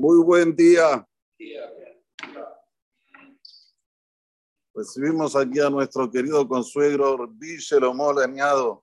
Muy 0.00 0.16
buen 0.24 0.56
día. 0.56 1.06
Recibimos 4.74 5.36
aquí 5.36 5.60
a 5.60 5.68
nuestro 5.68 6.10
querido 6.10 6.48
consuegro 6.48 7.18
Rabbi 7.18 7.58
Shelomol 7.58 8.22
Añado. 8.22 8.82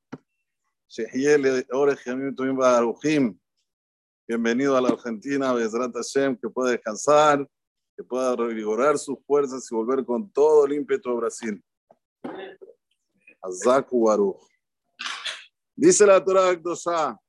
Bienvenido 4.28 4.78
a 4.78 4.82
la 4.82 4.90
Argentina, 4.90 5.54
Bezrat 5.54 5.92
Hashem, 5.92 6.38
que 6.38 6.50
pueda 6.50 6.70
descansar, 6.70 7.50
que 7.96 8.04
pueda 8.04 8.36
revigorar 8.36 9.00
sus 9.00 9.18
fuerzas 9.26 9.68
y 9.72 9.74
volver 9.74 10.06
con 10.06 10.32
todo 10.32 10.68
el 10.68 10.74
ímpetu 10.74 11.10
a 11.10 11.16
Brasil. 11.16 11.60
Azaku 13.42 14.06
Baruch. 14.06 14.48
Dice 15.76 16.06
la 16.06 16.24
Torah 16.24 16.50
Akdosha, 16.50 17.20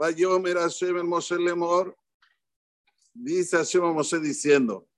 Vayomer 0.00 0.56
Hashem 0.56 0.96
el 0.96 1.04
Moshe 1.04 1.36
Lemor, 1.36 1.94
dice 3.12 3.58
Hashem 3.58 3.84
a 3.84 3.92
Moshe 3.92 4.18
diciendo, 4.18 4.88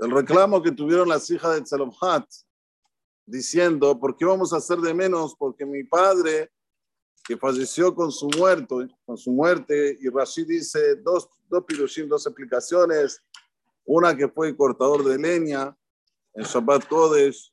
el 0.00 0.10
reclamo 0.10 0.60
que 0.60 0.72
tuvieron 0.72 1.08
las 1.08 1.30
hijas 1.30 1.54
de 1.54 1.62
Tzalomhat, 1.62 2.28
diciendo, 3.24 4.00
¿por 4.00 4.16
qué 4.16 4.24
vamos 4.24 4.52
a 4.52 4.56
hacer 4.56 4.78
de 4.78 4.92
menos? 4.92 5.36
Porque 5.38 5.64
mi 5.64 5.84
padre, 5.84 6.50
que 7.22 7.36
falleció 7.36 7.94
con 7.94 8.10
su 8.10 8.28
muerto, 8.36 8.84
con 9.06 9.16
su 9.16 9.30
muerte, 9.30 9.96
y 10.00 10.08
Rashid 10.08 10.48
dice 10.48 10.96
dos, 10.96 11.28
dos 11.48 11.64
pirushim, 11.64 12.08
dos 12.08 12.26
explicaciones, 12.26 13.22
una 13.84 14.16
que 14.16 14.26
fue 14.26 14.56
cortador 14.56 15.04
de 15.04 15.16
leña 15.16 15.78
en 16.34 16.42
Shabbat 16.42 16.88
Kodesh, 16.88 17.52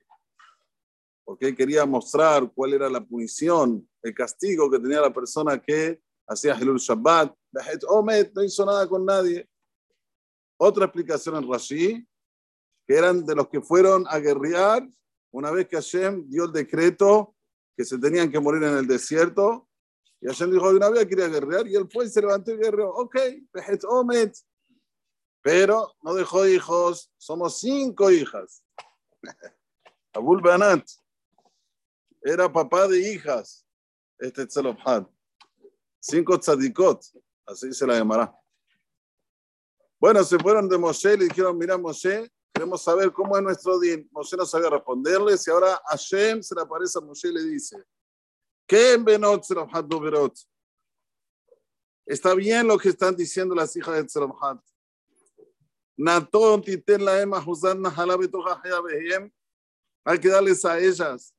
porque 1.23 1.49
él 1.49 1.55
quería 1.55 1.85
mostrar 1.85 2.51
cuál 2.51 2.73
era 2.73 2.89
la 2.89 3.05
punición, 3.05 3.87
el 4.01 4.13
castigo 4.13 4.69
que 4.69 4.79
tenía 4.79 5.01
la 5.01 5.13
persona 5.13 5.61
que 5.61 6.01
hacía 6.27 6.55
Helul 6.55 6.79
Shabbat. 6.79 7.33
Omet 7.87 8.33
no 8.33 8.43
hizo 8.43 8.65
nada 8.65 8.87
con 8.87 9.05
nadie. 9.05 9.47
Otra 10.57 10.85
explicación 10.85 11.35
en 11.35 11.51
Rashi, 11.51 12.07
que 12.87 12.95
eran 12.95 13.25
de 13.25 13.35
los 13.35 13.47
que 13.47 13.61
fueron 13.61 14.05
a 14.07 14.19
guerrear 14.19 14.87
una 15.31 15.51
vez 15.51 15.67
que 15.67 15.77
Hashem 15.77 16.29
dio 16.29 16.45
el 16.45 16.51
decreto 16.51 17.35
que 17.75 17.85
se 17.85 17.97
tenían 17.97 18.29
que 18.29 18.39
morir 18.39 18.63
en 18.63 18.77
el 18.77 18.87
desierto. 18.87 19.67
Y 20.19 20.27
Hashem 20.27 20.51
dijo, 20.51 20.69
una 20.69 20.89
vez 20.89 21.07
quería 21.07 21.27
guerrear, 21.27 21.67
y 21.67 21.75
él 21.75 21.87
fue 21.91 22.05
y 22.05 22.09
se 22.09 22.21
levantó 22.21 22.51
y 22.51 22.57
guerreó. 22.57 22.89
Ok, 22.89 23.15
Omet. 23.87 24.35
Pero 25.41 25.93
no 26.03 26.13
dejó 26.13 26.45
hijos, 26.45 27.11
somos 27.17 27.59
cinco 27.59 28.11
hijas. 28.11 28.63
Abul 30.13 30.41
Banat 30.41 30.85
era 32.21 32.51
papá 32.51 32.87
de 32.87 32.99
hijas, 33.13 33.65
este 34.21 34.45
Tzelofhad. 34.45 35.05
Cinco 35.99 36.39
tzadikot, 36.39 37.03
así 37.45 37.73
se 37.73 37.85
la 37.85 37.97
llamará. 37.97 38.33
Bueno, 39.99 40.23
se 40.23 40.37
fueron 40.39 40.67
de 40.67 40.77
Moshe 40.77 41.17
le 41.17 41.25
dijeron, 41.25 41.57
mira 41.57 41.77
Moshe, 41.77 42.31
queremos 42.53 42.83
saber 42.83 43.11
cómo 43.11 43.37
es 43.37 43.43
nuestro 43.43 43.79
din. 43.79 44.07
Moshe 44.11 44.35
no 44.35 44.45
sabía 44.45 44.69
responderles 44.69 45.45
y 45.47 45.51
ahora 45.51 45.79
Hashem 45.85 46.41
se 46.41 46.55
le 46.55 46.61
aparece 46.61 46.97
a 46.97 47.01
Moshe 47.01 47.27
y 47.27 47.33
le 47.33 47.43
dice, 47.43 47.83
¿qué 48.67 48.93
en 48.93 49.05
Benot 49.05 49.41
Tzelofhad 49.41 49.83
Doberot? 49.83 50.33
Está 52.05 52.33
bien 52.33 52.67
lo 52.67 52.77
que 52.77 52.89
están 52.89 53.15
diciendo 53.15 53.53
las 53.53 53.75
hijas 53.75 53.95
de 53.95 54.03
Tzelofhad. 54.05 54.59
Naton 55.97 56.63
titen 56.63 57.05
la 57.05 57.21
ema 57.21 57.45
Hay 60.03 60.19
que 60.19 60.29
darles 60.29 60.65
a 60.65 60.79
ellas 60.79 61.35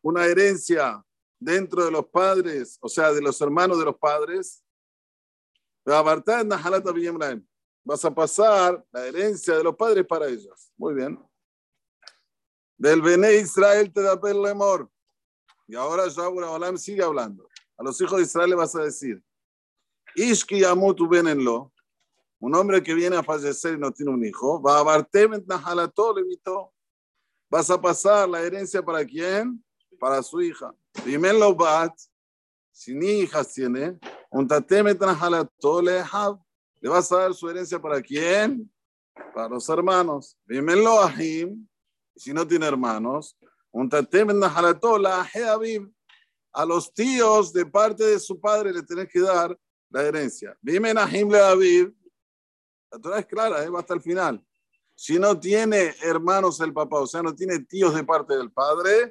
una 0.00 0.24
herencia 0.24 1.04
dentro 1.44 1.84
de 1.84 1.90
los 1.90 2.06
padres, 2.06 2.78
o 2.80 2.88
sea, 2.88 3.12
de 3.12 3.20
los 3.20 3.40
hermanos 3.40 3.78
de 3.78 3.84
los 3.84 3.96
padres, 3.96 4.64
vas 7.84 8.04
a 8.04 8.14
pasar 8.14 8.84
la 8.90 9.06
herencia 9.06 9.56
de 9.56 9.64
los 9.64 9.76
padres 9.76 10.06
para 10.06 10.26
ellos. 10.28 10.72
Muy 10.76 10.94
bien. 10.94 11.18
Del 12.76 13.02
Bene 13.02 13.34
Israel 13.36 13.92
te 13.92 14.02
da 14.02 14.18
amor. 14.50 14.90
Y 15.66 15.76
ahora 15.76 16.08
ya 16.08 16.28
Olam 16.28 16.76
sigue 16.76 17.02
hablando. 17.02 17.48
A 17.76 17.82
los 17.84 18.00
hijos 18.00 18.18
de 18.18 18.24
Israel 18.24 18.50
le 18.50 18.56
vas 18.56 18.74
a 18.74 18.82
decir, 18.82 19.22
Ishki 20.14 20.60
Yamutu 20.60 21.08
Benenlo, 21.08 21.72
un 22.38 22.54
hombre 22.54 22.82
que 22.82 22.94
viene 22.94 23.16
a 23.16 23.22
fallecer 23.22 23.74
y 23.74 23.78
no 23.78 23.90
tiene 23.90 24.12
un 24.12 24.24
hijo, 24.24 24.60
va 24.62 24.80
a 24.80 25.08
Vas 27.50 27.70
a 27.70 27.80
pasar 27.80 28.28
la 28.28 28.40
herencia 28.40 28.82
para 28.82 29.04
quién? 29.04 29.64
para 29.98 30.22
su 30.22 30.42
hija. 30.42 30.74
Primero 31.02 31.54
bat, 31.54 31.92
si 32.70 32.94
ni 32.94 33.20
hijas 33.20 33.52
tiene, 33.52 33.98
un 34.30 34.46
tateme 34.46 34.94
le 36.80 36.88
vas 36.90 37.12
a 37.12 37.16
dar 37.16 37.34
su 37.34 37.48
herencia 37.48 37.80
para 37.80 38.00
quién? 38.00 38.70
Para 39.34 39.48
los 39.48 39.68
hermanos. 39.68 40.36
Primero 40.44 41.02
ahim, 41.02 41.66
si 42.14 42.32
no 42.32 42.46
tiene 42.46 42.66
hermanos, 42.66 43.36
un 43.70 43.88
tateme 43.88 44.34
a 46.52 46.64
los 46.64 46.94
tíos 46.94 47.52
de 47.52 47.66
parte 47.66 48.04
de 48.04 48.20
su 48.20 48.40
padre 48.40 48.72
le 48.72 48.82
tenés 48.82 49.08
que 49.08 49.20
dar 49.20 49.58
la 49.90 50.02
herencia. 50.02 50.56
Dime 50.60 50.94
Nahim 50.94 51.30
le 51.30 51.40
Aviv. 51.40 51.94
La 52.90 52.98
Torah 52.98 53.18
es 53.18 53.26
clara, 53.26 53.64
¿eh? 53.64 53.68
va 53.68 53.80
hasta 53.80 53.94
el 53.94 54.00
final. 54.00 54.44
Si 54.94 55.18
no 55.18 55.38
tiene 55.38 55.94
hermanos 56.02 56.60
el 56.60 56.72
papá, 56.72 57.00
o 57.00 57.06
sea, 57.06 57.22
no 57.22 57.34
tiene 57.34 57.58
tíos 57.60 57.94
de 57.94 58.04
parte 58.04 58.36
del 58.36 58.52
padre, 58.52 59.10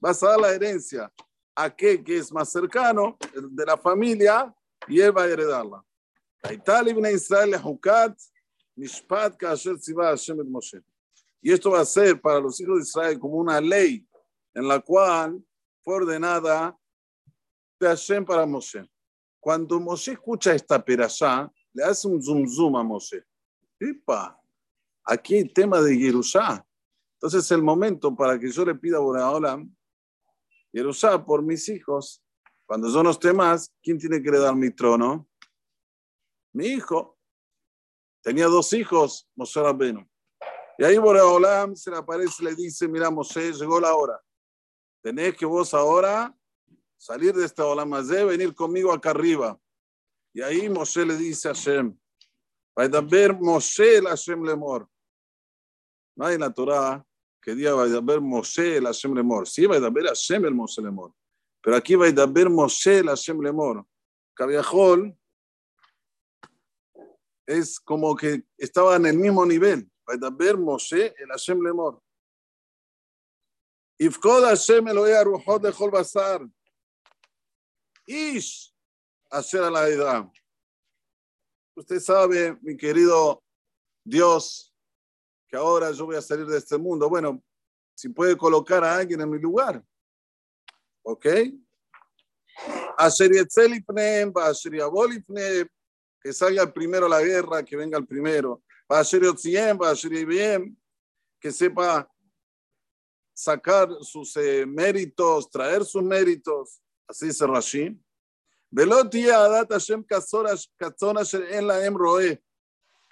Vas 0.00 0.22
a 0.22 0.28
dar 0.28 0.40
la 0.40 0.52
herencia 0.52 1.12
a 1.54 1.64
aquel 1.64 2.02
que 2.02 2.16
es 2.16 2.32
más 2.32 2.50
cercano 2.50 3.16
de 3.32 3.64
la 3.64 3.76
familia 3.76 4.52
y 4.88 5.00
él 5.00 5.16
va 5.16 5.22
a 5.22 5.28
heredarla. 5.28 5.84
Y 11.40 11.52
esto 11.52 11.70
va 11.70 11.80
a 11.80 11.84
ser 11.84 12.20
para 12.20 12.40
los 12.40 12.60
hijos 12.60 12.76
de 12.76 12.82
Israel 12.82 13.18
como 13.18 13.36
una 13.36 13.60
ley 13.60 14.06
en 14.52 14.66
la 14.66 14.80
cual 14.80 15.42
fue 15.82 15.94
ordenada 15.94 16.76
de 17.78 17.86
Hashem 17.86 18.24
para 18.24 18.44
Moshe. 18.46 18.84
Cuando 19.40 19.78
Moshe 19.78 20.12
escucha 20.12 20.54
esta 20.54 20.82
perashá, 20.82 21.50
le 21.72 21.84
hace 21.84 22.08
un 22.08 22.22
zoom 22.22 22.48
zoom 22.48 22.76
a 22.76 22.82
Moshe. 22.82 23.22
¡Epa! 23.78 24.43
Aquí 25.04 25.36
hay 25.36 25.48
tema 25.48 25.80
de 25.80 25.98
Yerusá. 25.98 26.66
Entonces 27.16 27.44
es 27.44 27.50
el 27.50 27.62
momento 27.62 28.14
para 28.14 28.38
que 28.38 28.50
yo 28.50 28.64
le 28.64 28.74
pida 28.74 28.96
a 28.96 29.00
Boreolam, 29.00 29.74
Yerusá, 30.72 31.24
por 31.24 31.42
mis 31.42 31.68
hijos, 31.68 32.22
cuando 32.66 32.88
yo 32.88 33.02
no 33.02 33.10
esté 33.10 33.32
más, 33.32 33.72
¿quién 33.82 33.98
tiene 33.98 34.22
que 34.22 34.28
heredar 34.28 34.56
mi 34.56 34.70
trono? 34.70 35.28
Mi 36.52 36.66
hijo. 36.66 37.18
Tenía 38.22 38.46
dos 38.46 38.72
hijos, 38.72 39.28
Moshe 39.36 39.60
Rabbenu. 39.62 40.08
Y 40.78 40.84
ahí 40.84 40.98
Boreolam 40.98 41.76
se 41.76 41.90
le 41.90 41.98
aparece 41.98 42.42
y 42.42 42.46
le 42.46 42.54
dice, 42.54 42.88
mira 42.88 43.10
Moshe, 43.10 43.52
llegó 43.52 43.78
la 43.78 43.94
hora. 43.94 44.20
Tenés 45.02 45.36
que 45.36 45.46
vos 45.46 45.74
ahora 45.74 46.34
salir 46.96 47.34
de 47.34 47.44
esta 47.44 47.66
ola 47.66 47.84
más 47.84 48.08
de 48.08 48.24
venir 48.24 48.54
conmigo 48.54 48.92
acá 48.92 49.10
arriba. 49.10 49.60
Y 50.32 50.40
ahí 50.40 50.68
Moshe 50.68 51.04
le 51.04 51.16
dice 51.16 51.48
a 51.48 51.54
Hashem, 51.54 51.96
Moshe 53.40 54.00
Hashem 54.02 54.42
Lemor. 54.42 54.88
No 56.16 56.26
hay 56.26 56.34
en 56.34 56.40
la 56.40 56.52
Torah 56.52 57.04
que 57.40 57.54
diga 57.54 57.74
va 57.74 57.84
a 57.84 58.00
ver 58.00 58.20
Moshe 58.20 58.76
el 58.76 58.84
Hashem 58.84 59.14
Lemor. 59.14 59.46
Sí, 59.46 59.66
va 59.66 59.76
a 59.76 59.90
ver 59.90 60.06
Hashem 60.06 60.44
el 60.44 60.54
Moshe 60.54 60.80
Lemor. 60.80 61.12
Pero 61.60 61.76
aquí 61.76 61.94
va 61.94 62.06
a 62.06 62.26
ver 62.26 62.48
Moshe 62.48 62.98
el 62.98 63.08
Hashem 63.08 63.40
Lemor. 63.40 63.86
Cabiajol 64.34 65.16
es 67.46 67.78
como 67.80 68.16
que 68.16 68.44
estaba 68.56 68.96
en 68.96 69.06
el 69.06 69.18
mismo 69.18 69.44
nivel. 69.44 69.90
Va 70.08 70.26
a 70.26 70.30
ver 70.30 70.56
Moshe 70.56 71.14
el 71.18 71.28
Hashem 71.28 71.60
Lemor. 71.62 72.00
Ifkod 73.98 74.44
Hashem 74.44 74.88
Elohe 74.88 75.16
Aruhot 75.16 75.62
de 75.62 75.90
Basar. 75.90 76.46
Ish 78.06 78.74
hacer 79.34 79.62
a 79.62 79.70
la 79.70 79.88
edad. 79.88 80.30
Usted 81.76 82.00
sabe, 82.00 82.56
mi 82.62 82.76
querido 82.76 83.42
Dios, 84.04 84.73
ahora 85.54 85.90
yo 85.92 86.06
voy 86.06 86.16
a 86.16 86.22
salir 86.22 86.46
de 86.46 86.58
este 86.58 86.78
mundo. 86.78 87.08
Bueno, 87.08 87.42
si 87.94 88.08
puede 88.08 88.36
colocar 88.36 88.84
a 88.84 88.96
alguien 88.96 89.20
en 89.20 89.30
mi 89.30 89.38
lugar. 89.38 89.82
¿Ok? 91.02 91.26
Que 96.20 96.32
salga 96.32 96.72
primero 96.72 97.08
la 97.08 97.20
guerra, 97.20 97.62
que 97.62 97.76
venga 97.76 97.98
el 97.98 98.06
primero. 98.06 98.62
Que 101.40 101.52
sepa 101.52 102.08
sacar 103.34 103.88
sus 104.00 104.36
eh, 104.36 104.64
méritos, 104.66 105.50
traer 105.50 105.84
sus 105.84 106.02
méritos. 106.02 106.80
Así 107.06 107.26
dice 107.26 107.46
Rashi. 107.46 108.00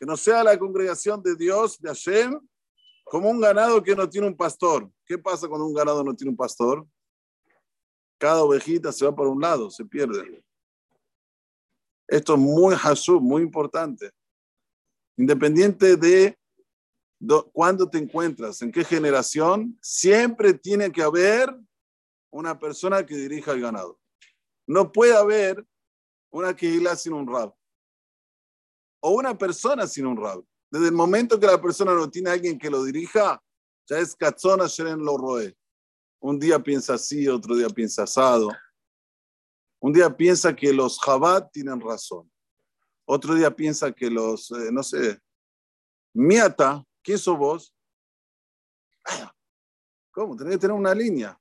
Que 0.02 0.06
no 0.06 0.16
sea 0.16 0.43
la 0.43 0.58
congregación 0.58 1.22
de 1.22 1.37
Dios, 1.37 1.81
de 1.81 1.88
Hashem, 1.88 2.40
Como 3.04 3.31
un 3.31 3.40
ganado 3.40 3.81
que 3.81 3.94
no 3.94 4.10
tiene 4.10 4.26
un 4.26 4.37
pastor. 4.37 4.90
¿Qué 5.06 5.16
pasa 5.16 5.46
cuando 5.46 5.64
un 5.64 5.75
ganado 5.75 6.02
no 6.02 6.12
tiene 6.12 6.31
un 6.31 6.37
pastor? 6.37 6.84
Cada 8.19 8.43
ovejita 8.43 8.90
se 8.90 9.04
va 9.04 9.14
por 9.14 9.28
un 9.28 9.40
lado, 9.40 9.70
se 9.70 9.84
pierde. 9.84 10.43
Esto 12.08 12.34
es 12.34 12.40
muy 12.40 12.75
hasub, 12.75 13.22
muy 13.22 13.43
importante. 13.43 14.10
Independiente 15.16 15.96
de 15.96 16.37
cuándo 17.52 17.88
te 17.88 17.99
encuentras, 17.99 18.60
en 18.60 18.72
qué 18.72 18.82
generación, 18.82 19.78
siempre 19.81 20.52
tiene 20.52 20.90
que 20.90 21.02
haber 21.02 21.56
una 22.28 22.58
persona 22.58 23.06
que 23.06 23.14
dirija 23.14 23.52
el 23.52 23.60
ganado. 23.60 24.00
No 24.66 24.90
puede 24.90 25.14
haber 25.14 25.64
una 26.32 26.56
quejila 26.56 26.96
sin 26.96 27.12
un 27.12 27.32
rab. 27.32 27.54
O 29.04 29.10
una 29.10 29.37
persona 29.37 29.87
sin 29.87 30.06
un 30.06 30.16
rab. 30.16 30.43
Desde 30.70 30.87
el 30.87 30.93
momento 30.93 31.38
que 31.38 31.46
la 31.46 31.60
persona 31.60 31.93
no 31.93 32.08
tiene 32.08 32.31
a 32.31 32.34
alguien 32.34 32.58
que 32.58 32.70
lo 32.70 32.84
dirija, 32.84 33.43
ya 33.88 33.99
es 33.99 34.14
cachona 34.14 34.66
en 34.78 35.04
lo 35.04 35.19
roe. 35.19 35.56
Un 36.20 36.38
día 36.38 36.62
piensa 36.62 36.94
así, 36.94 37.26
otro 37.28 37.56
día 37.56 37.69
piensa 37.69 38.04
asado. 38.04 38.49
Un 39.81 39.93
día 39.93 40.16
piensa 40.16 40.54
que 40.54 40.72
los 40.72 41.00
jabat 41.00 41.50
tienen 41.50 41.81
razón. 41.81 42.31
Otro 43.04 43.34
día 43.34 43.54
piensa 43.54 43.90
que 43.90 44.08
los, 44.08 44.50
eh, 44.52 44.70
no 44.70 44.84
sé, 44.84 45.19
miata, 46.14 46.84
¿quién 47.02 47.19
sos 47.19 47.37
vos? 47.37 47.75
¿Cómo? 50.12 50.37
Tenés 50.37 50.54
que 50.54 50.60
tener 50.60 50.76
una 50.76 50.94
línea. 50.94 51.37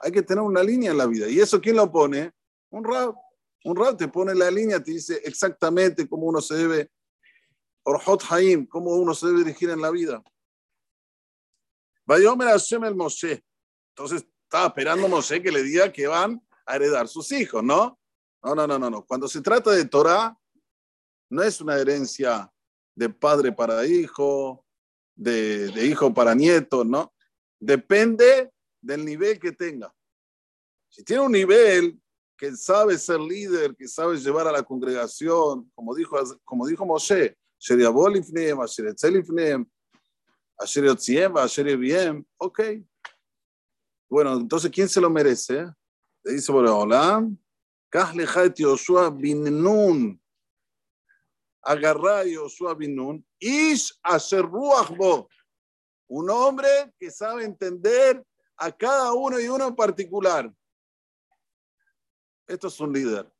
Hay 0.00 0.12
que 0.12 0.22
tener 0.22 0.44
una 0.44 0.62
línea 0.62 0.92
en 0.92 0.98
la 0.98 1.06
vida. 1.06 1.28
¿Y 1.28 1.40
eso 1.40 1.60
quién 1.60 1.76
lo 1.76 1.90
pone? 1.90 2.32
Un 2.70 2.84
rab. 2.84 3.14
Un 3.64 3.76
rab 3.76 3.96
te 3.96 4.08
pone 4.08 4.34
la 4.34 4.50
línea, 4.50 4.82
te 4.82 4.90
dice 4.90 5.20
exactamente 5.24 6.06
cómo 6.06 6.26
uno 6.26 6.40
se 6.40 6.54
debe, 6.54 6.90
Orhot 7.84 8.22
Haim, 8.30 8.66
cómo 8.66 8.90
uno 8.90 9.14
se 9.14 9.26
debe 9.26 9.38
dirigir 9.38 9.70
en 9.70 9.80
la 9.80 9.90
vida. 9.90 10.22
Vayomer 12.04 12.48
Hashem 12.48 12.84
el 12.84 12.94
Moshe. 12.94 13.42
Entonces 13.90 14.26
estaba 14.42 14.66
esperando 14.66 15.08
Moshe 15.08 15.42
que 15.42 15.50
le 15.50 15.62
diga 15.62 15.90
que 15.90 16.06
van 16.06 16.46
a 16.66 16.76
heredar 16.76 17.08
sus 17.08 17.32
hijos, 17.32 17.64
¿no? 17.64 17.98
No, 18.42 18.54
no, 18.54 18.66
no, 18.66 18.78
no, 18.78 18.90
no. 18.90 19.06
Cuando 19.06 19.26
se 19.28 19.40
trata 19.40 19.70
de 19.70 19.86
Torah, 19.86 20.38
no 21.30 21.42
es 21.42 21.60
una 21.62 21.78
herencia 21.78 22.52
de 22.94 23.08
padre 23.08 23.50
para 23.50 23.86
hijo, 23.86 24.66
de, 25.14 25.68
de 25.68 25.86
hijo 25.86 26.12
para 26.12 26.34
nieto, 26.34 26.84
¿no? 26.84 27.14
Depende 27.58 28.52
del 28.82 29.06
nivel 29.06 29.40
que 29.40 29.52
tenga. 29.52 29.94
Si 30.90 31.02
tiene 31.02 31.22
un 31.22 31.32
nivel 31.32 31.98
que 32.36 32.56
sabe 32.56 32.98
ser 32.98 33.20
líder, 33.20 33.74
que 33.76 33.86
sabe 33.88 34.16
llevar 34.16 34.46
a 34.48 34.52
la 34.52 34.62
congregación, 34.62 35.70
como 35.74 35.94
dijo, 35.94 36.16
como 36.44 36.66
dijo 36.66 36.84
Moshe, 36.84 37.36
ok. 42.38 42.60
Bueno, 44.08 44.34
entonces, 44.34 44.70
¿quién 44.70 44.88
se 44.88 45.00
lo 45.00 45.10
merece? 45.10 45.66
Le 46.22 46.32
dice, 46.32 46.52
bueno, 46.52 46.78
hola, 46.78 47.26
Yoshua 48.56 49.10
bin 49.10 50.20
agarra 51.62 52.24
Yoshua 52.24 52.74
bin 52.74 52.96
Nun, 52.96 53.26
Ish 53.38 53.98
Asher 54.02 54.44
un 56.06 56.30
hombre 56.30 56.92
que 56.98 57.10
sabe 57.10 57.44
entender 57.44 58.22
a 58.56 58.70
cada 58.70 59.12
uno 59.14 59.40
y 59.40 59.48
uno 59.48 59.68
en 59.68 59.74
particular. 59.74 60.52
Esto 62.47 62.67
es 62.67 62.79
un 62.79 62.93
líder. 62.93 63.31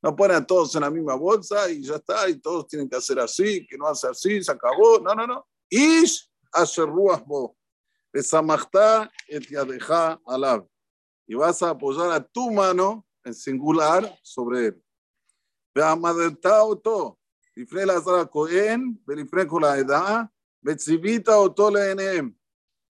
No 0.00 0.14
ponen 0.14 0.36
a 0.36 0.46
todos 0.46 0.74
en 0.76 0.82
la 0.82 0.90
misma 0.90 1.14
bolsa 1.14 1.68
y 1.70 1.82
ya 1.82 1.96
está, 1.96 2.28
y 2.28 2.38
todos 2.38 2.68
tienen 2.68 2.88
que 2.88 2.96
hacer 2.96 3.18
así, 3.18 3.66
que 3.66 3.76
no 3.76 3.86
hace 3.86 4.06
así, 4.08 4.42
se 4.42 4.52
acabó. 4.52 5.00
No, 5.00 5.14
no, 5.14 5.26
no. 5.26 5.46
Ish 5.68 6.30
asher 6.52 6.86
bo. 6.86 7.56
et 8.12 9.48
yadeja 9.50 10.20
alab. 10.26 10.66
Y 11.26 11.34
vas 11.34 11.62
a 11.62 11.70
apoyar 11.70 12.12
a 12.12 12.20
tu 12.20 12.50
mano 12.50 13.04
en 13.24 13.34
singular 13.34 14.18
sobre 14.22 14.66
él. 14.66 14.82
והעמדת 15.76 16.46
אותו 16.46 17.16
לפני 17.56 17.82
אלעזר 17.82 18.14
הכהן 18.14 18.92
ולפני 19.08 19.42
כל 19.48 19.64
העדה, 19.64 20.22
וציווית 20.64 21.28
אותו 21.28 21.70
לעיניהם. 21.70 22.30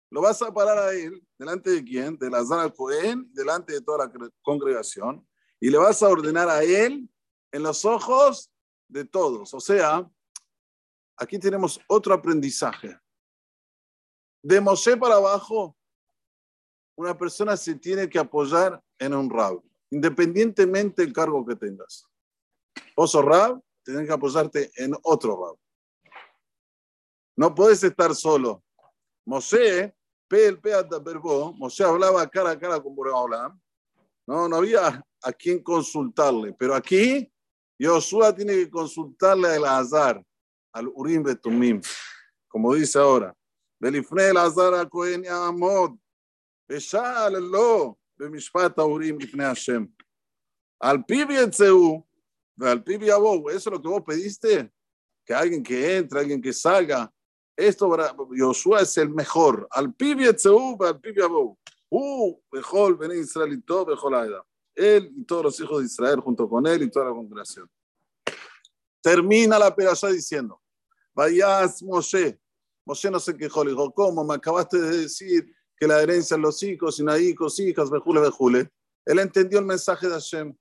Lo 0.10 0.22
vas 0.22 0.42
a 0.42 0.54
parar 0.54 0.78
a 0.78 0.94
él, 0.94 1.22
delante 1.38 1.70
de 1.70 1.84
quién? 1.84 2.18
De 2.18 2.30
la 2.30 2.42
Zara 2.42 2.70
Cohen, 2.70 3.30
delante 3.34 3.74
de 3.74 3.82
toda 3.82 4.06
la 4.06 4.12
congregación, 4.42 5.28
y 5.63 5.71
le 5.71 5.79
vas 5.79 6.03
a 6.03 6.09
ordenar 6.09 6.49
a 6.49 6.65
él 6.65 7.09
en 7.53 7.63
los 7.63 7.85
ojos 7.85 8.51
de 8.89 9.05
todos. 9.05 9.55
O 9.55 9.61
sea, 9.61 10.05
aquí 11.17 11.39
tenemos 11.39 11.81
otro 11.87 12.13
aprendizaje. 12.13 12.99
De 14.43 14.61
Moshe 14.61 14.97
para 14.97 15.15
abajo, 15.15 15.77
una 16.97 17.17
persona 17.17 17.57
se 17.57 17.77
tiene 17.77 18.09
que 18.09 18.19
apoyar 18.19 18.83
en 18.99 19.15
un 19.15 19.31
rab, 19.31 19.63
independientemente 19.89 21.03
del 21.03 21.13
cargo 21.13 21.47
que 21.47 21.55
tengas. 21.55 22.09
Vos 22.97 23.13
sos 23.13 23.25
rab, 23.25 23.63
tienes 23.85 24.09
que 24.09 24.13
apoyarte 24.13 24.73
en 24.75 24.97
otro 25.05 25.47
rab. 25.47 26.13
No 27.37 27.55
puedes 27.55 27.85
estar 27.85 28.17
solo. 28.17 28.65
Moshe 29.25 29.95
Moshe 31.57 31.85
hablaba 31.85 32.29
cara 32.29 32.51
a 32.51 32.59
cara 32.59 32.83
con 32.83 32.97
Boreolam, 32.97 33.62
no, 34.33 34.49
no 34.49 34.57
había 34.57 35.05
a 35.23 35.33
quien 35.33 35.63
consultarle, 35.63 36.55
pero 36.59 36.75
aquí 36.75 37.31
Josué 37.79 38.33
tiene 38.33 38.55
que 38.55 38.71
consultarle 38.71 39.49
al 39.49 39.65
Azar, 39.67 40.25
al 40.73 40.89
Urim 40.89 41.23
Betumim, 41.23 41.81
como 42.49 42.75
dice 42.75 42.99
ahora. 42.99 43.35
Azar 43.81 44.75
a 44.75 44.89
Cohen 44.89 45.25
Yamod, 45.25 45.97
Beshal 46.67 47.35
lo, 47.51 47.99
Bemishpat 48.17 48.79
Urim 48.79 49.19
Lifne 49.19 49.45
Hashem. 49.45 49.93
Al 50.81 51.05
Pibi 51.05 51.37
Etzeu, 51.37 52.03
al 52.61 52.83
Pibi 52.83 53.11
Abo, 53.11 53.51
eso 53.51 53.69
es 53.69 53.77
lo 53.77 53.83
que 53.83 53.89
vos 53.89 54.03
pediste, 54.03 54.73
que 55.27 55.35
alguien 55.35 55.63
que 55.63 55.97
entre, 55.97 56.21
alguien 56.21 56.41
que 56.41 56.53
salga, 56.53 57.13
esto, 57.55 57.95
Josué 58.39 58.83
es 58.83 58.97
el 58.97 59.11
mejor. 59.11 59.69
Al 59.71 59.93
pibi 59.93 60.27
etzeu, 60.27 60.77
al 60.83 60.99
pibi 61.01 61.21
abou. 61.23 61.59
Uh, 61.95 62.41
mejor, 62.51 62.97
ven 62.97 63.13
Israel 63.21 63.53
y 63.53 63.61
todo, 63.61 63.85
mejor 63.85 64.13
la 64.13 64.47
Él 64.75 65.13
y 65.15 65.25
todos 65.25 65.45
los 65.45 65.61
hijos 65.61 65.81
de 65.81 65.85
Israel 65.85 66.21
junto 66.21 66.49
con 66.49 66.67
él 66.67 66.85
y 66.85 66.91
toda 66.91 67.05
la 67.05 67.11
congregación. 67.11 67.71
Termina 69.03 69.59
la 69.59 69.77
perashá 69.77 70.09
diciendo, 70.09 70.59
vayas 71.13 71.83
Moshe. 71.83 72.41
Moshe 72.87 73.11
no 73.11 73.21
se 73.21 73.37
quejó, 73.37 73.63
le 73.63 73.73
dijo, 73.73 73.93
¿cómo? 73.93 74.25
Me 74.25 74.37
acabaste 74.37 74.81
de 74.81 75.03
decir 75.03 75.55
que 75.77 75.87
la 75.87 76.01
herencia 76.01 76.37
en 76.37 76.41
los 76.41 76.63
hijos, 76.63 76.99
y 76.99 77.29
hijos, 77.29 77.61
hijas, 77.61 77.91
bejule, 77.91 78.21
bejule. 78.21 78.73
Él 79.05 79.19
entendió 79.19 79.59
el 79.59 79.67
mensaje 79.67 80.07
de 80.07 80.15
Hashem. 80.15 80.57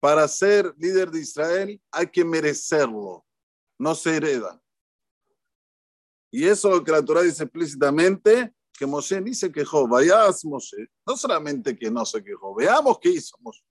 Para 0.00 0.26
ser 0.26 0.74
líder 0.76 1.08
de 1.12 1.20
Israel 1.20 1.80
hay 1.92 2.08
que 2.08 2.24
merecerlo, 2.24 3.24
no 3.78 3.94
se 3.94 4.16
hereda. 4.16 4.60
Y 6.32 6.48
eso 6.48 6.68
lo 6.68 6.82
que 6.82 6.90
la 6.90 7.04
Torah 7.04 7.22
dice 7.22 7.44
explícitamente, 7.44 8.52
que 8.81 8.85
Moshe 8.85 9.19
ni 9.21 9.33
se 9.33 9.51
quejó. 9.51 9.87
Vayas 9.87 10.45
Moshe, 10.45 10.87
no 11.05 11.17
solamente 11.17 11.77
que 11.77 11.89
no 11.89 12.05
se 12.05 12.23
quejó, 12.23 12.55
veamos 12.55 12.99
qué 12.99 13.09
hizo 13.09 13.37
Moshe. 13.39 13.63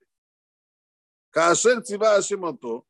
כאשר 1.33 1.81
ציווה 1.81 2.17
השם 2.17 2.45
אותו, 2.45 2.83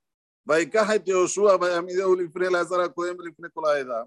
ויקח 0.46 0.86
את 0.96 1.08
יהושע 1.08 1.56
ויעמידהו 1.60 2.14
לפני 2.14 2.46
אלעזר 2.46 2.80
הכהן 2.80 3.20
ולפני 3.20 3.48
כל 3.54 3.64
העדה. 3.66 4.02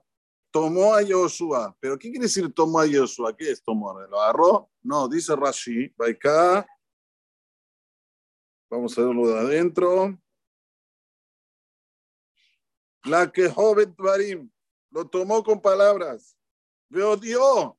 Tomó 0.51 0.95
a 0.95 1.03
Yoshua. 1.03 1.75
¿Pero 1.79 1.97
qué 1.99 2.09
quiere 2.09 2.23
decir 2.23 2.51
tomó 2.51 2.79
a 2.79 2.85
Yoshua? 2.87 3.35
¿Qué 3.35 3.51
es 3.51 3.61
tomó? 3.61 3.93
¿Lo 3.93 4.19
agarró? 4.19 4.69
No, 4.81 5.07
dice 5.07 5.35
Rashi. 5.35 5.93
Vaiká. 5.95 6.65
Vamos 8.69 8.97
a 8.97 9.01
verlo 9.01 9.27
de 9.27 9.39
adentro. 9.39 10.17
La 13.03 13.31
que 13.31 13.49
joven 13.49 13.95
Tvarim 13.95 14.49
lo 14.91 15.07
tomó 15.07 15.43
con 15.43 15.61
palabras, 15.61 16.35
le 16.89 17.03
odió 17.03 17.77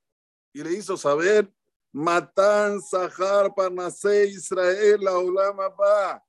y 0.55 0.63
le 0.63 0.71
hizo 0.71 0.95
saber, 0.95 1.51
Matán, 1.91 2.81
Sahar, 2.81 3.53
Parnasé, 3.53 4.27
Israel, 4.27 5.01
la 5.01 5.17
Olama, 5.17 6.24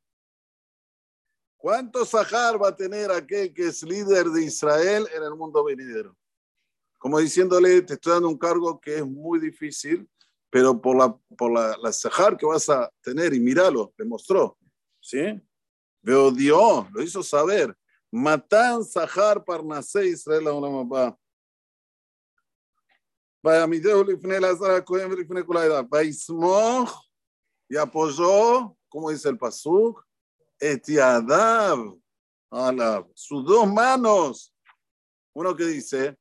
¿Cuánto 1.56 2.04
Sahar 2.04 2.61
va 2.61 2.68
a 2.71 2.76
tener 2.76 3.12
aquel 3.12 3.54
que 3.54 3.68
es 3.68 3.85
líder 3.85 4.26
de 4.26 4.42
Israel 4.42 5.06
en 5.14 5.23
el 5.23 5.37
mundo 5.37 5.62
venidero? 5.62 6.16
Como 6.99 7.21
diciéndole, 7.21 7.83
te 7.83 7.95
estoy 7.95 8.14
dando 8.14 8.28
un 8.28 8.37
cargo 8.37 8.80
que 8.80 8.97
es 8.97 9.06
muy 9.06 9.38
difícil, 9.38 10.11
pero 10.50 10.80
por 10.80 10.97
la, 10.97 11.16
por 11.38 11.52
la, 11.52 11.76
la 11.80 11.92
Sahar 11.92 12.37
que 12.37 12.47
vas 12.47 12.68
a 12.68 12.92
tener, 13.00 13.33
y 13.33 13.38
míralo, 13.38 13.95
le 13.97 14.06
mostró, 14.06 14.59
¿sí? 15.00 15.40
Veo 16.02 16.33
Dios, 16.33 16.90
lo 16.90 17.00
hizo 17.00 17.23
saber. 17.23 17.76
Matán, 18.11 18.83
Sahar, 18.83 19.45
Parnasé, 19.45 20.09
Israel, 20.09 20.47
la 20.47 20.52
Olama, 20.52 21.16
ויעמידהו 23.43 24.03
לפני 24.03 24.38
אלעזר 24.38 24.72
הכהן 24.72 25.12
ולפני 25.12 25.41
כל 25.46 25.58
העדה. 25.58 25.81
ויסמוך 25.91 27.08
y 27.74 27.77
apoyó, 27.77 28.75
como 28.89 29.12
dice 29.12 29.29
el 29.29 29.38
pasuk, 29.38 30.05
et 30.60 30.86
yadav, 30.86 31.98
sus 33.15 33.46
dos 33.46 33.65
manos. 33.65 34.53
Uno 35.34 35.55
que 35.55 35.63
dice, 35.63 36.17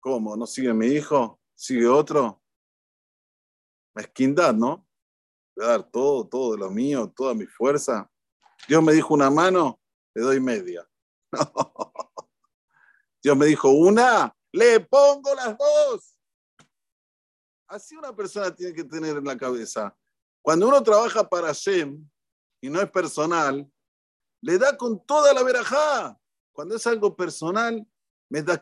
¿Cómo? 0.00 0.34
¿No 0.34 0.46
sigue 0.46 0.72
mi 0.72 0.86
hijo? 0.86 1.38
¿Sigue 1.54 1.86
otro? 1.86 2.42
Mezquindad, 3.94 4.54
¿no? 4.54 4.86
Voy 5.54 5.66
a 5.66 5.68
dar 5.68 5.90
todo, 5.90 6.26
todo 6.26 6.52
de 6.52 6.58
lo 6.58 6.70
mío, 6.70 7.12
toda 7.14 7.34
mi 7.34 7.44
fuerza. 7.46 8.10
Dios 8.66 8.82
me 8.82 8.94
dijo 8.94 9.12
una 9.12 9.30
mano, 9.30 9.78
le 10.14 10.22
doy 10.22 10.40
media. 10.40 10.88
Dios 13.22 13.36
me 13.36 13.44
dijo 13.44 13.68
una, 13.68 14.34
le 14.52 14.80
pongo 14.80 15.34
las 15.34 15.58
dos. 15.58 16.13
Así 17.67 17.95
una 17.95 18.15
persona 18.15 18.53
tiene 18.53 18.73
que 18.73 18.83
tener 18.83 19.17
en 19.17 19.23
la 19.23 19.37
cabeza. 19.37 19.95
Cuando 20.41 20.67
uno 20.67 20.81
trabaja 20.83 21.27
para 21.27 21.51
Shem 21.51 22.07
y 22.61 22.69
no 22.69 22.79
es 22.79 22.89
personal, 22.91 23.67
le 24.41 24.57
da 24.57 24.77
con 24.77 25.03
toda 25.05 25.33
la 25.33 25.43
verajá. 25.43 26.19
Cuando 26.51 26.75
es 26.75 26.85
algo 26.85 27.15
personal, 27.15 27.85
me 28.29 28.41
da 28.43 28.59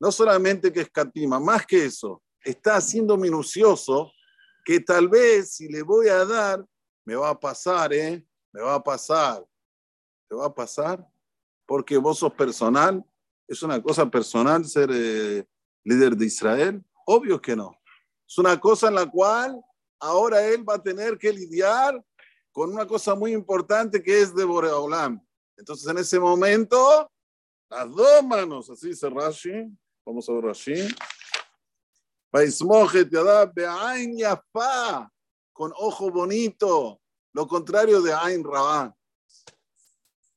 No 0.00 0.10
solamente 0.10 0.72
que 0.72 0.80
escatima, 0.80 1.38
más 1.38 1.66
que 1.66 1.84
eso, 1.84 2.22
está 2.42 2.76
haciendo 2.76 3.16
minucioso 3.16 4.12
que 4.64 4.80
tal 4.80 5.08
vez 5.08 5.54
si 5.54 5.68
le 5.68 5.82
voy 5.82 6.08
a 6.08 6.24
dar, 6.24 6.66
me 7.04 7.14
va 7.14 7.30
a 7.30 7.38
pasar, 7.38 7.92
¿eh? 7.92 8.26
Me 8.52 8.60
va 8.60 8.74
a 8.74 8.82
pasar. 8.82 9.46
¿Te 10.28 10.34
va 10.34 10.46
a 10.46 10.54
pasar? 10.54 11.06
Porque 11.66 11.96
vos 11.96 12.18
sos 12.18 12.32
personal. 12.34 13.04
¿Es 13.50 13.64
una 13.64 13.82
cosa 13.82 14.08
personal 14.08 14.64
ser 14.64 14.90
eh, 14.92 15.44
líder 15.82 16.16
de 16.16 16.24
Israel? 16.24 16.84
Obvio 17.04 17.40
que 17.42 17.56
no. 17.56 17.76
Es 18.24 18.38
una 18.38 18.60
cosa 18.60 18.86
en 18.86 18.94
la 18.94 19.10
cual 19.10 19.60
ahora 19.98 20.46
él 20.46 20.62
va 20.66 20.74
a 20.74 20.82
tener 20.82 21.18
que 21.18 21.32
lidiar 21.32 22.00
con 22.52 22.72
una 22.72 22.86
cosa 22.86 23.16
muy 23.16 23.32
importante 23.32 24.00
que 24.00 24.20
es 24.20 24.32
de 24.36 24.44
Boreolam. 24.44 25.20
Entonces 25.56 25.84
en 25.88 25.98
ese 25.98 26.20
momento, 26.20 27.10
las 27.68 27.90
dos 27.90 28.24
manos, 28.24 28.70
así 28.70 28.90
dice 28.90 29.10
Rashi, 29.10 29.66
vamos 30.06 30.28
a 30.28 30.32
ver 30.32 30.44
Rashi, 30.44 30.88
con 35.52 35.72
ojo 35.76 36.10
bonito, 36.12 37.00
lo 37.32 37.48
contrario 37.48 38.00
de 38.00 38.12
Ain 38.12 38.44
Rabá. 38.44 38.94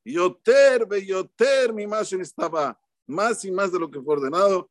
Yoter, 0.04 0.88
yoter, 1.06 1.74
mi 1.74 1.86
más 1.86 2.12
estaba 2.12 2.76
más 3.08 3.44
y 3.46 3.52
más 3.52 3.72
de 3.72 3.80
lo 3.80 3.90
que 3.90 4.02
fue 4.02 4.16
ordenado. 4.16 4.70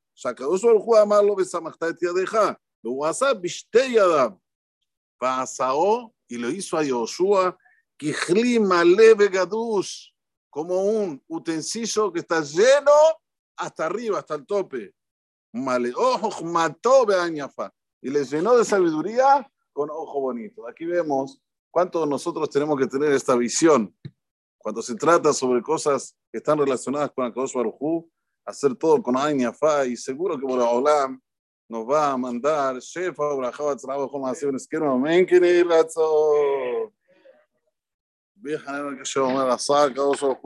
Amarlo 1.00 1.36
besamachta 1.36 1.92
deja. 1.92 2.58
Lo 2.82 2.92
wasa 2.92 3.32
bishte 3.34 3.92
yadam. 3.92 4.38
Pasao 5.18 6.12
y 6.28 6.36
lo 6.36 6.50
hizo 6.50 6.76
a 6.76 6.82
Yoshua, 6.82 7.56
Kijli 7.96 8.58
Maleve 8.58 9.28
Gadush, 9.28 10.08
como 10.50 10.82
un 10.82 11.22
utensilio 11.28 12.12
que 12.12 12.20
está 12.20 12.40
lleno 12.40 12.90
hasta 13.56 13.86
arriba, 13.86 14.18
hasta 14.18 14.34
el 14.34 14.46
tope. 14.46 14.94
Male, 15.52 15.92
ojo, 15.94 16.44
mató 16.44 17.06
Beañafa. 17.06 17.72
Y 18.00 18.10
le 18.10 18.24
llenó 18.24 18.56
de 18.56 18.64
sabiduría 18.64 19.48
con 19.72 19.90
ojo 19.90 20.20
bonito. 20.20 20.66
Aquí 20.66 20.84
vemos 20.84 21.40
cuánto 21.70 22.04
nosotros 22.04 22.50
tenemos 22.50 22.78
que 22.78 22.86
tener 22.86 23.12
esta 23.12 23.36
visión. 23.36 23.94
Cuando 24.58 24.82
se 24.82 24.94
trata 24.94 25.32
sobre 25.32 25.62
cosas 25.62 26.16
que 26.30 26.38
están 26.38 26.58
relacionadas 26.58 27.12
con 27.12 27.24
Akadosh 27.24 27.54
Baruj 27.54 28.06
hacer 28.44 28.74
todo 28.76 29.02
con 29.02 29.16
Añafa 29.16 29.86
y 29.86 29.96
seguro 29.96 30.38
que 30.38 30.46
por 30.46 30.58
Olam 30.60 31.20
nos 31.68 31.88
va 31.88 32.12
a 32.12 32.16
mandar 32.16 32.78
Shefa, 32.78 33.34
Brajabat, 33.34 33.80
Trabajo, 33.80 34.18
Masío, 34.18 34.54
Esquema, 34.54 34.92
Amén, 34.92 35.24
que 35.24 35.40
ni 35.40 35.62
razón. 35.62 36.92
Bien, 38.34 38.60
que 38.98 39.04
se 39.04 39.20
llama 39.20 39.44
la 39.44 39.58
saca, 39.58 40.02
o 40.02 40.14
solo 40.14 40.38